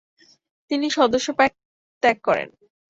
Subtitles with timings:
[0.71, 1.51] তিনি সদস্য পদ
[2.03, 2.47] ত্যাগ করেন।